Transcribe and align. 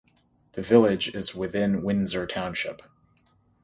The 0.53 0.63
village 0.63 1.09
is 1.13 1.35
within 1.35 1.83
Winsor 1.83 2.25
Township. 2.25 2.81